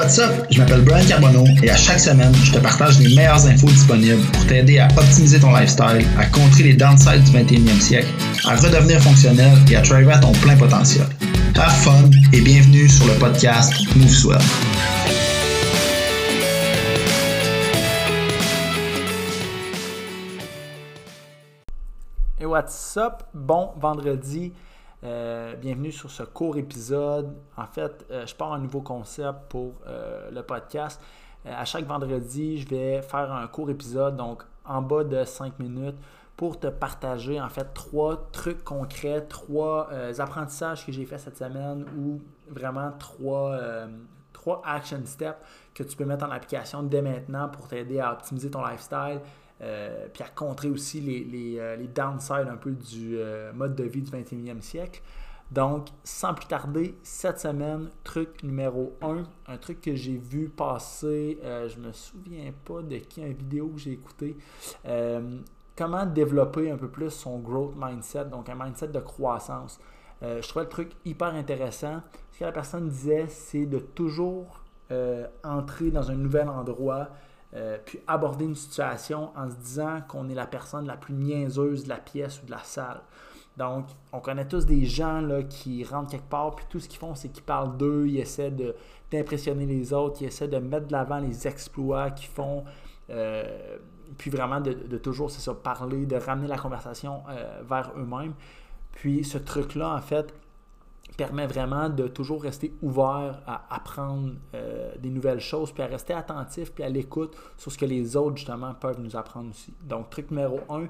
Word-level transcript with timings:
what's 0.00 0.18
up? 0.18 0.46
Je 0.50 0.58
m'appelle 0.58 0.80
Brian 0.80 1.04
Carbonneau 1.06 1.44
et 1.62 1.70
à 1.70 1.76
chaque 1.76 2.00
semaine, 2.00 2.34
je 2.34 2.52
te 2.52 2.58
partage 2.58 2.98
les 3.00 3.14
meilleures 3.14 3.46
infos 3.46 3.66
disponibles 3.66 4.22
pour 4.32 4.46
t'aider 4.46 4.78
à 4.78 4.88
optimiser 4.96 5.38
ton 5.38 5.52
lifestyle, 5.52 6.06
à 6.18 6.24
contrer 6.26 6.62
les 6.62 6.72
downsides 6.72 7.22
du 7.24 7.32
21e 7.32 7.80
siècle, 7.80 8.08
à 8.46 8.56
redevenir 8.56 8.98
fonctionnel 9.02 9.52
et 9.70 9.76
à 9.76 9.82
driver 9.82 10.14
à 10.14 10.18
ton 10.18 10.32
plein 10.32 10.56
potentiel. 10.56 11.06
Have 11.56 11.70
fun 11.70 12.10
et 12.32 12.40
bienvenue 12.40 12.88
sur 12.88 13.06
le 13.06 13.12
podcast 13.14 13.74
Move 13.94 14.08
Swell. 14.08 14.38
Et 22.40 22.46
what's 22.46 22.96
up? 22.96 23.24
Bon 23.34 23.72
vendredi. 23.78 24.54
Euh, 25.02 25.56
bienvenue 25.56 25.92
sur 25.92 26.10
ce 26.10 26.22
court 26.24 26.58
épisode. 26.58 27.34
En 27.56 27.66
fait, 27.66 28.04
euh, 28.10 28.26
je 28.26 28.34
pars 28.34 28.52
un 28.52 28.58
nouveau 28.58 28.82
concept 28.82 29.48
pour 29.48 29.72
euh, 29.86 30.30
le 30.30 30.42
podcast. 30.42 31.00
à 31.46 31.64
chaque 31.64 31.86
vendredi, 31.86 32.58
je 32.58 32.68
vais 32.68 33.00
faire 33.00 33.32
un 33.32 33.46
court 33.46 33.70
épisode, 33.70 34.16
donc 34.16 34.42
en 34.66 34.82
bas 34.82 35.04
de 35.04 35.24
5 35.24 35.58
minutes, 35.58 35.96
pour 36.36 36.60
te 36.60 36.66
partager 36.66 37.40
en 37.40 37.48
fait 37.48 37.72
trois 37.72 38.28
trucs 38.30 38.62
concrets, 38.62 39.22
trois 39.22 39.88
apprentissages 40.18 40.84
que 40.84 40.92
j'ai 40.92 41.06
fait 41.06 41.16
cette 41.16 41.38
semaine 41.38 41.86
ou 41.98 42.20
vraiment 42.50 42.92
trois, 42.98 43.58
trois 44.34 44.60
action 44.66 45.00
steps 45.06 45.38
que 45.74 45.82
tu 45.82 45.96
peux 45.96 46.04
mettre 46.04 46.26
en 46.26 46.30
application 46.30 46.82
dès 46.82 47.00
maintenant 47.00 47.48
pour 47.48 47.68
t'aider 47.68 48.00
à 48.00 48.12
optimiser 48.12 48.50
ton 48.50 48.66
lifestyle, 48.66 49.20
euh, 49.62 50.06
puis 50.12 50.22
à 50.22 50.28
contrer 50.28 50.70
aussi 50.70 51.00
les, 51.00 51.58
euh, 51.58 51.76
downsides 51.94 52.48
un 52.50 52.56
peu 52.56 52.70
du 52.70 53.18
euh, 53.18 53.52
mode 53.52 53.74
de 53.74 53.84
vie 53.84 54.00
du 54.00 54.10
21e 54.10 54.62
siècle. 54.62 55.02
Donc, 55.50 55.88
sans 56.04 56.32
plus 56.32 56.46
tarder, 56.46 56.94
cette 57.02 57.40
semaine, 57.40 57.90
truc 58.04 58.42
numéro 58.44 58.96
1, 59.02 59.24
un 59.48 59.56
truc 59.58 59.80
que 59.80 59.94
j'ai 59.96 60.16
vu 60.16 60.48
passer, 60.48 61.40
je 61.42 61.80
me 61.80 61.90
souviens 61.92 62.52
pas 62.64 62.82
de 62.82 62.98
qui, 62.98 63.20
une 63.20 63.32
vidéo 63.32 63.66
que 63.70 63.80
j'ai 63.80 63.90
écouté. 63.90 64.36
comment 65.76 66.06
développer 66.06 66.70
un 66.70 66.76
peu 66.76 66.86
plus 66.86 67.10
son 67.10 67.40
growth 67.40 67.74
mindset, 67.76 68.26
donc 68.26 68.48
un 68.48 68.54
mindset 68.54 68.88
de 68.88 69.00
croissance. 69.00 69.80
je 70.22 70.46
trouvais 70.48 70.66
le 70.66 70.70
truc 70.70 70.92
hyper 71.04 71.34
intéressant. 71.34 72.00
Ce 72.30 72.38
que 72.38 72.44
la 72.44 72.52
personne 72.52 72.88
disait, 72.88 73.26
c'est 73.26 73.66
de 73.66 73.80
toujours 73.80 74.62
entrer 75.42 75.90
dans 75.90 76.12
un 76.12 76.16
nouvel 76.16 76.48
endroit, 76.48 77.08
euh, 77.54 77.78
puis 77.84 77.98
aborder 78.06 78.44
une 78.44 78.54
situation 78.54 79.30
en 79.36 79.50
se 79.50 79.56
disant 79.56 80.00
qu'on 80.08 80.28
est 80.28 80.34
la 80.34 80.46
personne 80.46 80.86
la 80.86 80.96
plus 80.96 81.14
niaiseuse 81.14 81.84
de 81.84 81.88
la 81.88 81.96
pièce 81.96 82.40
ou 82.42 82.46
de 82.46 82.50
la 82.52 82.62
salle. 82.62 83.00
Donc, 83.56 83.86
on 84.12 84.20
connaît 84.20 84.46
tous 84.46 84.64
des 84.64 84.84
gens 84.86 85.20
là, 85.20 85.42
qui 85.42 85.84
rentrent 85.84 86.10
quelque 86.12 86.30
part, 86.30 86.54
puis 86.54 86.64
tout 86.70 86.80
ce 86.80 86.88
qu'ils 86.88 86.98
font, 86.98 87.14
c'est 87.14 87.28
qu'ils 87.28 87.42
parlent 87.42 87.76
d'eux, 87.76 88.06
ils 88.06 88.18
essaient 88.18 88.54
d'impressionner 89.10 89.66
les 89.66 89.92
autres, 89.92 90.22
ils 90.22 90.26
essaient 90.26 90.48
de 90.48 90.58
mettre 90.58 90.86
de 90.86 90.92
l'avant 90.92 91.18
les 91.18 91.46
exploits 91.46 92.10
qu'ils 92.10 92.30
font, 92.30 92.64
euh, 93.10 93.76
puis 94.16 94.30
vraiment 94.30 94.60
de, 94.60 94.72
toujours, 94.98 95.30
c'est 95.30 95.40
ça, 95.40 95.52
parler, 95.52 96.06
de 96.06 96.16
ramener 96.16 96.48
la 96.48 96.56
conversation 96.56 97.22
euh, 97.28 97.62
vers 97.68 97.92
eux-mêmes. 97.96 98.34
Puis 98.92 99.24
ce 99.24 99.38
truc-là, 99.38 99.94
en 99.94 100.00
fait, 100.00 100.32
permet 101.16 101.46
vraiment 101.46 101.88
de 101.88 102.06
toujours 102.08 102.42
rester 102.42 102.74
ouvert 102.82 103.42
à 103.46 103.74
apprendre 103.74 104.32
euh, 104.54 104.92
des 104.98 105.10
nouvelles 105.10 105.40
choses, 105.40 105.72
puis 105.72 105.82
à 105.82 105.86
rester 105.86 106.12
attentif, 106.12 106.72
puis 106.72 106.84
à 106.84 106.88
l'écoute 106.88 107.36
sur 107.56 107.72
ce 107.72 107.78
que 107.78 107.84
les 107.84 108.16
autres, 108.16 108.36
justement, 108.36 108.74
peuvent 108.74 109.00
nous 109.00 109.16
apprendre 109.16 109.50
aussi. 109.50 109.74
Donc, 109.82 110.10
truc 110.10 110.30
numéro 110.30 110.60
un, 110.68 110.86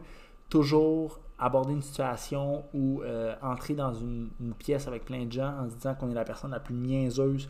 toujours 0.48 1.20
aborder 1.38 1.72
une 1.72 1.82
situation 1.82 2.64
ou 2.74 3.02
euh, 3.02 3.34
entrer 3.42 3.74
dans 3.74 3.94
une, 3.94 4.30
pièce 4.58 4.86
avec 4.86 5.04
plein 5.04 5.24
de 5.24 5.32
gens 5.32 5.54
en 5.58 5.70
se 5.70 5.74
disant 5.76 5.94
qu'on 5.94 6.10
est 6.10 6.14
la 6.14 6.24
personne 6.24 6.50
la 6.50 6.60
plus 6.60 6.74
niaiseuse 6.74 7.48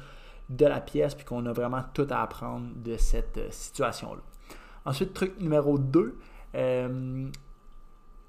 de 0.49 0.67
la 0.67 0.81
pièce, 0.81 1.15
puis 1.15 1.25
qu'on 1.25 1.47
a 1.47 1.53
vraiment 1.53 1.83
tout 1.95 2.07
à 2.11 2.23
apprendre 2.23 2.67
de 2.77 2.97
cette 2.97 3.39
euh, 3.39 3.49
situation-là. 3.51 4.23
Ensuite, 4.85 5.13
truc 5.13 5.41
numéro 5.41 5.79
2, 5.79 6.19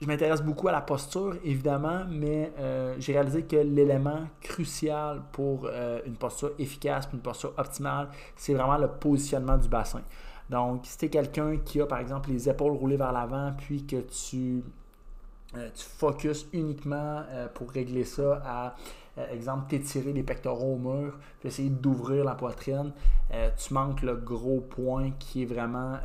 je 0.02 0.08
m'intéresse 0.08 0.42
beaucoup 0.42 0.68
à 0.68 0.72
la 0.72 0.82
posture, 0.82 1.36
évidemment, 1.44 2.06
mais 2.10 2.52
euh, 2.58 2.96
j'ai 2.98 3.14
réalisé 3.14 3.44
que 3.44 3.58
l'élément 3.58 4.22
crucial 4.42 5.22
pour 5.32 5.68
euh, 5.68 6.02
une 6.08 6.16
posture 6.16 6.54
efficace, 6.58 7.08
une 7.14 7.20
posture 7.20 7.54
optimale, 7.56 8.10
c'est 8.36 8.56
vraiment 8.56 8.78
le 8.78 8.88
positionnement 8.88 9.58
du 9.58 9.70
bassin. 9.70 10.02
Donc, 10.50 10.88
si 10.88 10.98
tu 10.98 11.06
es 11.06 11.10
quelqu'un 11.10 11.58
qui 11.58 11.80
a, 11.82 11.86
par 11.86 12.00
exemple, 12.00 12.32
les 12.32 12.50
épaules 12.50 12.72
roulées 12.74 12.98
vers 12.98 13.12
l'avant, 13.12 13.54
puis 13.56 13.86
que 13.86 13.98
tu, 13.98 14.64
euh, 15.56 15.70
tu 15.72 15.84
focuses 15.84 16.48
uniquement 16.52 17.24
pour 17.54 17.70
régler 17.70 18.04
ça 18.04 18.42
à, 18.44 18.76
exemple, 19.32 19.68
t'étirer 19.70 20.14
les 20.14 20.24
pectoraux 20.24 20.74
au 20.74 20.80
mur, 20.80 21.20
puis 21.40 21.50
essayer 21.50 21.70
d'ouvrir 21.70 22.26
la 22.26 22.34
poitrine, 22.34 22.92
tu 23.56 23.74
manques 23.74 24.02
le 24.02 24.16
gros 24.16 24.62
point 24.62 25.12
qui 25.20 25.44
est 25.44 25.46
vraiment 25.46 25.98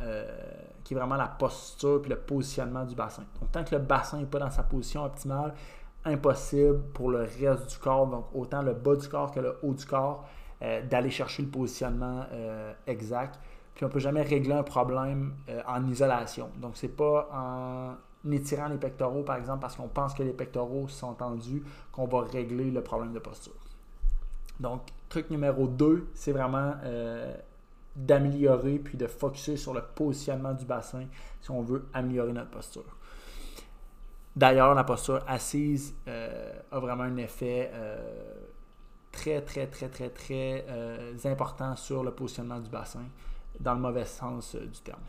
qui 0.87 0.93
est 0.93 0.97
vraiment 0.97 1.17
la 1.17 1.27
posture 1.27 2.01
et 2.05 2.07
le 2.07 2.15
positionnement 2.15 2.85
du 2.85 2.95
bassin. 2.95 3.23
Donc, 3.41 3.51
tant 3.51 3.61
que 3.61 3.75
le 3.75 3.81
bassin 3.81 4.19
n'est 4.19 4.25
pas 4.25 4.39
dans 4.39 4.49
sa 4.49 4.63
position 4.63 5.03
optimale, 5.03 5.53
impossible 6.05 6.79
pour 6.93 7.11
le 7.11 7.23
reste 7.23 7.71
du 7.71 7.77
corps, 7.77 8.07
donc 8.07 8.27
autant 8.33 8.61
le 8.61 8.71
bas 8.71 8.95
du 8.95 9.05
corps 9.09 9.29
que 9.33 9.41
le 9.41 9.57
haut 9.63 9.73
du 9.73 9.85
corps, 9.85 10.25
euh, 10.61 10.81
d'aller 10.87 11.09
chercher 11.09 11.43
le 11.43 11.49
positionnement 11.49 12.23
euh, 12.31 12.71
exact. 12.87 13.37
Puis 13.75 13.83
on 13.83 13.89
ne 13.89 13.91
peut 13.91 13.99
jamais 13.99 14.21
régler 14.21 14.53
un 14.53 14.63
problème 14.63 15.35
euh, 15.49 15.61
en 15.67 15.85
isolation. 15.89 16.51
Donc, 16.55 16.77
c'est 16.77 16.95
pas 16.95 17.27
en 17.33 18.31
étirant 18.31 18.69
les 18.69 18.77
pectoraux, 18.77 19.23
par 19.23 19.35
exemple, 19.35 19.59
parce 19.59 19.75
qu'on 19.75 19.89
pense 19.89 20.13
que 20.13 20.23
les 20.23 20.31
pectoraux 20.31 20.87
sont 20.87 21.15
tendus, 21.15 21.63
qu'on 21.91 22.05
va 22.05 22.21
régler 22.21 22.71
le 22.71 22.81
problème 22.81 23.11
de 23.11 23.19
posture. 23.19 23.51
Donc, 24.61 24.83
truc 25.09 25.29
numéro 25.31 25.67
2, 25.67 26.07
c'est 26.13 26.31
vraiment 26.31 26.75
d'améliorer 27.97 28.77
puis 28.77 28.97
de 28.97 29.07
focuser 29.07 29.57
sur 29.57 29.73
le 29.73 29.81
positionnement 29.81 30.53
du 30.53 30.65
bassin 30.65 31.05
si 31.41 31.51
on 31.51 31.63
veut 31.63 31.85
améliorer 31.93 32.31
notre 32.31 32.51
posture. 32.51 32.97
D'ailleurs, 34.35 34.75
la 34.75 34.83
posture 34.83 35.23
assise 35.27 35.95
euh, 36.07 36.53
a 36.71 36.79
vraiment 36.79 37.05
un 37.05 37.17
effet 37.17 37.71
euh, 37.73 37.97
très, 39.11 39.41
très, 39.41 39.65
très, 39.65 39.89
très, 39.89 40.09
très 40.09 40.63
euh, 40.69 41.15
important 41.25 41.75
sur 41.75 42.03
le 42.03 42.11
positionnement 42.11 42.59
du 42.59 42.69
bassin, 42.69 43.05
dans 43.59 43.73
le 43.73 43.79
mauvais 43.79 44.05
sens 44.05 44.55
du 44.55 44.79
terme. 44.81 45.01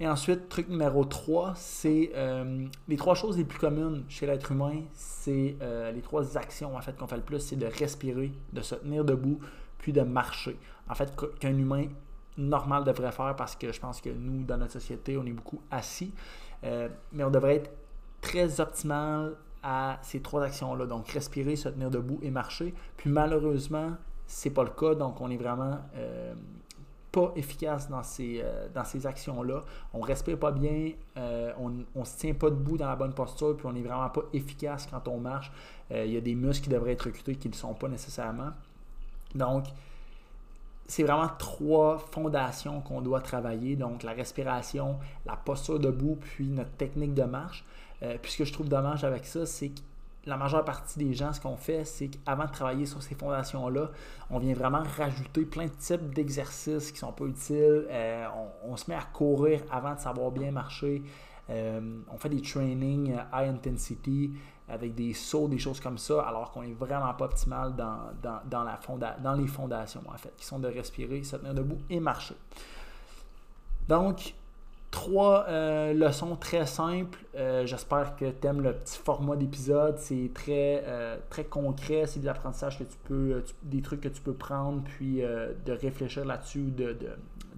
Et 0.00 0.08
ensuite, 0.08 0.48
truc 0.48 0.68
numéro 0.68 1.04
3, 1.04 1.52
c'est 1.54 2.10
les 2.88 2.96
trois 2.96 3.14
choses 3.14 3.36
les 3.36 3.44
plus 3.44 3.58
communes 3.58 4.02
chez 4.08 4.26
l'être 4.26 4.50
humain, 4.50 4.80
c'est 4.94 5.56
les 5.94 6.00
trois 6.00 6.38
actions 6.38 6.74
en 6.74 6.80
fait 6.80 6.96
qu'on 6.96 7.06
fait 7.06 7.18
le 7.18 7.22
plus, 7.22 7.38
c'est 7.38 7.56
de 7.56 7.66
respirer, 7.66 8.32
de 8.54 8.62
se 8.62 8.76
tenir 8.76 9.04
debout, 9.04 9.40
puis 9.80 9.92
de 9.92 10.02
marcher. 10.02 10.58
En 10.88 10.94
fait, 10.94 11.12
qu'un 11.38 11.56
humain 11.56 11.86
normal 12.36 12.84
devrait 12.84 13.12
faire 13.12 13.34
parce 13.36 13.56
que 13.56 13.72
je 13.72 13.80
pense 13.80 14.00
que 14.00 14.10
nous, 14.10 14.44
dans 14.44 14.56
notre 14.56 14.72
société, 14.72 15.16
on 15.16 15.26
est 15.26 15.32
beaucoup 15.32 15.60
assis. 15.70 16.12
Euh, 16.64 16.88
mais 17.12 17.24
on 17.24 17.30
devrait 17.30 17.56
être 17.56 17.70
très 18.20 18.60
optimal 18.60 19.34
à 19.62 19.98
ces 20.02 20.20
trois 20.20 20.42
actions-là. 20.42 20.86
Donc, 20.86 21.08
respirer, 21.08 21.56
se 21.56 21.68
tenir 21.68 21.90
debout 21.90 22.18
et 22.22 22.30
marcher. 22.30 22.74
Puis 22.96 23.10
malheureusement, 23.10 23.92
c'est 24.26 24.50
pas 24.50 24.64
le 24.64 24.70
cas. 24.70 24.94
Donc, 24.94 25.20
on 25.20 25.30
est 25.30 25.36
vraiment 25.36 25.78
euh, 25.96 26.34
pas 27.12 27.32
efficace 27.36 27.88
dans 27.88 28.02
ces, 28.02 28.40
euh, 28.42 28.68
dans 28.74 28.84
ces 28.84 29.06
actions-là. 29.06 29.64
On 29.92 30.00
respire 30.00 30.38
pas 30.38 30.52
bien, 30.52 30.92
on 31.58 31.70
ne 31.70 32.04
se 32.04 32.18
tient 32.18 32.34
pas 32.34 32.50
debout 32.50 32.76
dans 32.76 32.88
la 32.88 32.96
bonne 32.96 33.14
posture, 33.14 33.56
puis 33.56 33.66
on 33.66 33.72
n'est 33.72 33.82
vraiment 33.82 34.10
pas 34.10 34.22
efficace 34.32 34.86
quand 34.90 35.08
on 35.08 35.18
marche. 35.18 35.50
Il 35.90 36.12
y 36.12 36.16
a 36.16 36.20
des 36.20 36.36
muscles 36.36 36.64
qui 36.64 36.70
devraient 36.70 36.92
être 36.92 37.06
recrutés 37.06 37.34
qui 37.34 37.48
ne 37.48 37.52
le 37.52 37.58
sont 37.58 37.74
pas 37.74 37.88
nécessairement. 37.88 38.52
Donc, 39.34 39.64
c'est 40.86 41.04
vraiment 41.04 41.28
trois 41.38 41.98
fondations 41.98 42.80
qu'on 42.80 43.00
doit 43.00 43.20
travailler. 43.20 43.76
Donc, 43.76 44.02
la 44.02 44.12
respiration, 44.12 44.98
la 45.24 45.36
posture 45.36 45.78
debout, 45.78 46.18
puis 46.20 46.48
notre 46.48 46.72
technique 46.72 47.14
de 47.14 47.22
marche. 47.22 47.64
Euh, 48.02 48.16
puis 48.20 48.32
ce 48.32 48.38
que 48.38 48.44
je 48.44 48.52
trouve 48.52 48.68
dommage 48.68 49.04
avec 49.04 49.26
ça, 49.26 49.46
c'est 49.46 49.68
que 49.68 49.80
la 50.26 50.36
majeure 50.36 50.64
partie 50.64 50.98
des 50.98 51.14
gens, 51.14 51.32
ce 51.32 51.40
qu'on 51.40 51.56
fait, 51.56 51.84
c'est 51.84 52.08
qu'avant 52.08 52.44
de 52.44 52.50
travailler 52.50 52.86
sur 52.86 53.02
ces 53.02 53.14
fondations-là, 53.14 53.90
on 54.30 54.38
vient 54.38 54.54
vraiment 54.54 54.82
rajouter 54.96 55.44
plein 55.44 55.64
de 55.64 55.72
types 55.78 56.12
d'exercices 56.14 56.92
qui 56.92 56.98
sont 56.98 57.12
pas 57.12 57.24
utiles. 57.24 57.86
Euh, 57.88 58.26
on, 58.64 58.76
se 58.76 58.90
met 58.90 58.96
à 58.96 59.04
courir 59.12 59.62
avant 59.70 59.94
de 59.94 60.00
savoir 60.00 60.30
bien 60.30 60.50
marcher. 60.50 61.02
Euh, 61.50 62.00
on 62.12 62.16
fait 62.16 62.28
des 62.28 62.40
trainings 62.40 63.14
high 63.32 63.48
intensity 63.48 64.32
avec 64.68 64.94
des 64.94 65.12
sauts, 65.14 65.48
des 65.48 65.58
choses 65.58 65.80
comme 65.80 65.98
ça, 65.98 66.22
alors 66.22 66.52
qu'on 66.52 66.62
n'est 66.62 66.72
vraiment 66.72 67.12
pas 67.14 67.24
optimal 67.24 67.74
dans, 67.74 67.98
dans, 68.48 68.64
la 68.64 68.78
dans 69.22 69.34
les 69.34 69.48
fondations, 69.48 70.02
en 70.06 70.16
fait, 70.16 70.32
qui 70.36 70.44
sont 70.44 70.60
de 70.60 70.68
respirer, 70.68 71.22
se 71.24 71.36
tenir 71.36 71.54
debout 71.54 71.78
et 71.90 71.98
marcher. 71.98 72.36
Donc, 73.88 74.34
trois 74.90 75.46
euh, 75.48 75.92
leçons 75.92 76.36
très 76.36 76.66
simples. 76.66 77.18
Euh, 77.34 77.66
j'espère 77.66 78.16
que 78.16 78.30
tu 78.30 78.46
aimes 78.46 78.60
le 78.60 78.74
petit 78.74 78.98
format 78.98 79.34
d'épisode. 79.34 79.98
C'est 79.98 80.30
très, 80.32 80.84
euh, 80.86 81.16
très 81.28 81.44
concret. 81.44 82.06
C'est 82.06 82.20
des 82.20 82.28
apprentissages 82.28 82.78
que 82.78 82.84
tu 82.84 82.96
peux, 83.04 83.42
des 83.64 83.82
trucs 83.82 84.00
que 84.00 84.08
tu 84.08 84.20
peux 84.20 84.34
prendre, 84.34 84.82
puis 84.82 85.20
de 85.20 85.72
réfléchir 85.72 86.24
là-dessus, 86.24 86.70
de, 86.70 86.96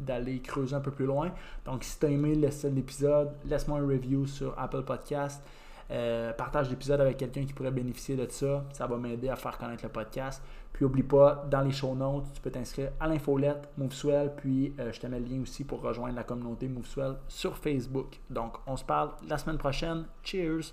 d'aller 0.05 0.41
creuser 0.41 0.75
un 0.75 0.81
peu 0.81 0.91
plus 0.91 1.07
loin. 1.07 1.33
Donc, 1.65 1.85
si 1.85 1.99
tu 1.99 2.07
as 2.07 2.11
aimé 2.11 2.37
d'épisode, 2.37 3.33
laisse-moi 3.45 3.79
un 3.79 3.87
review 3.87 4.27
sur 4.27 4.59
Apple 4.59 4.83
Podcast. 4.83 5.43
Euh, 5.91 6.33
partage 6.33 6.71
l'épisode 6.71 7.01
avec 7.01 7.19
quelqu'un 7.19 7.45
qui 7.45 7.53
pourrait 7.53 7.71
bénéficier 7.71 8.17
de 8.17 8.27
ça. 8.31 8.65
Ça 8.73 8.87
va 8.87 8.97
m'aider 8.97 9.29
à 9.29 9.37
faire 9.37 9.59
connaître 9.59 9.83
le 9.83 9.91
podcast. 9.91 10.43
Puis 10.73 10.87
oublie 10.87 11.03
pas, 11.03 11.47
dans 11.51 11.61
les 11.61 11.73
show 11.73 11.95
notes, 11.95 12.33
tu 12.33 12.41
peux 12.41 12.51
t'inscrire 12.51 12.93
à 12.99 13.09
l'infolette 13.09 13.69
MoveSwell. 13.77 14.33
Puis 14.37 14.75
je 14.79 14.99
te 14.99 15.07
mets 15.07 15.21
le 15.21 15.27
lien 15.27 15.43
aussi 15.43 15.65
pour 15.65 15.83
rejoindre 15.83 16.15
la 16.15 16.25
communauté 16.25 16.67
MoveSwell 16.69 17.17
sur 17.29 17.59
Facebook. 17.59 18.21
Donc, 18.31 18.55
on 18.67 18.77
se 18.77 18.85
parle 18.85 19.11
la 19.29 19.37
semaine 19.37 19.59
prochaine. 19.59 20.07
Cheers! 20.23 20.73